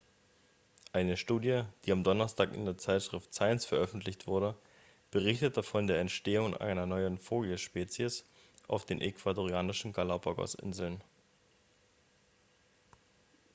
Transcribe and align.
eine 0.93 1.15
studie 1.15 1.61
die 1.85 1.91
am 1.91 2.03
donnerstag 2.03 2.55
in 2.55 2.65
der 2.65 2.75
zeitschrift 2.75 3.31
science 3.31 3.65
veröffentlicht 3.67 4.25
wurde 4.25 4.55
berichtete 5.11 5.61
von 5.61 5.85
der 5.85 5.99
entstehung 5.99 6.57
einer 6.57 6.87
neuen 6.87 7.19
vogelspezies 7.19 8.25
auf 8.67 8.83
den 8.83 8.99
ecuadorianischen 8.99 9.93
galápagos-inseln 9.93 11.01